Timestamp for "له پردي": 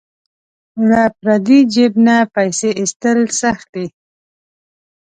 0.89-1.59